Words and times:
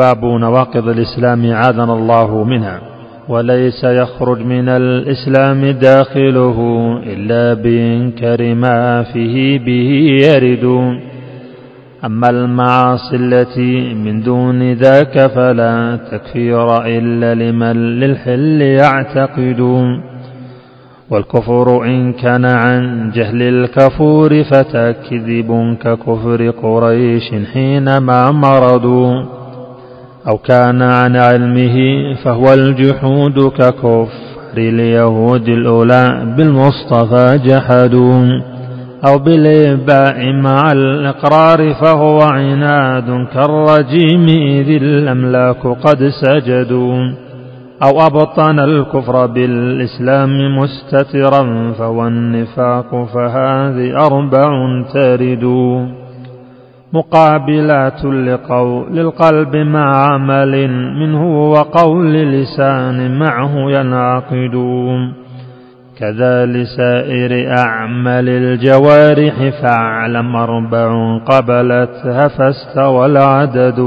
باب 0.00 0.24
نواقض 0.24 0.88
الإسلام 0.88 1.52
عاذنا 1.52 1.94
الله 1.94 2.44
منها 2.44 2.80
وليس 3.28 3.84
يخرج 3.84 4.38
من 4.40 4.68
الإسلام 4.68 5.70
داخله 5.70 6.58
إلا 7.06 7.54
بإنكار 7.62 8.54
ما 8.54 9.02
فيه 9.02 9.58
به 9.58 9.90
يرد. 10.26 10.64
أما 12.04 12.30
المعاصي 12.30 13.16
التي 13.16 13.94
من 13.94 14.22
دون 14.22 14.72
ذاك 14.72 15.26
فلا 15.26 15.98
تكفير 16.10 16.86
إلا 16.86 17.34
لمن 17.34 18.00
للحل 18.00 18.62
يعتقد. 18.62 19.60
والكفر 21.10 21.84
إن 21.84 22.12
كان 22.12 22.44
عن 22.44 23.10
جهل 23.14 23.42
الكفور 23.42 24.44
فتكذب 24.44 25.76
ككفر 25.82 26.50
قريش 26.50 27.34
حينما 27.52 28.30
مرضوا. 28.30 29.39
أو 30.28 30.38
كان 30.38 30.82
عن 30.82 31.16
علمه 31.16 31.76
فهو 32.24 32.54
الجحود 32.54 33.48
ككفر 33.48 34.08
اليهود 34.56 35.48
الأولى 35.48 36.34
بالمصطفى 36.36 37.38
جحدوا 37.44 38.40
أو 39.08 39.18
بالإباء 39.18 40.32
مع 40.32 40.72
الإقرار 40.72 41.74
فهو 41.74 42.20
عناد 42.20 43.26
كالرجيم 43.34 44.26
إذ 44.28 44.82
الأملاك 44.82 45.66
قد 45.66 46.08
سجدوا 46.22 47.12
أو 47.82 48.00
أبطن 48.06 48.58
الكفر 48.58 49.26
بالإسلام 49.26 50.56
مستترا 50.56 51.72
فهو 51.78 52.06
النفاق 52.06 53.04
فهذه 53.14 54.06
أربع 54.06 54.50
ترد 54.94 55.44
مقابلات 56.92 58.04
لقول 58.04 58.98
القلب 58.98 59.56
مع 59.56 60.12
عمل 60.12 60.68
منه 61.00 61.50
وقول 61.50 62.12
لسان 62.14 63.18
معه 63.18 63.70
ينعقد 63.70 64.54
كذا 65.98 66.46
لسائر 66.46 67.58
أعمال 67.58 68.28
الجوارح 68.28 69.62
فاعلم 69.62 70.36
أربع 70.36 71.18
قبلتها 71.18 72.28
فاستوى 72.28 73.06
العدد. 73.06 73.80